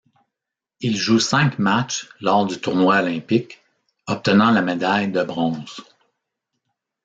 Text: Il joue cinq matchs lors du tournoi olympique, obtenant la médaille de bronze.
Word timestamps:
Il 0.79 0.97
joue 0.97 1.19
cinq 1.19 1.59
matchs 1.59 2.09
lors 2.21 2.47
du 2.47 2.59
tournoi 2.59 3.01
olympique, 3.03 3.61
obtenant 4.07 4.49
la 4.49 4.63
médaille 4.63 5.11
de 5.11 5.21
bronze. 5.21 5.79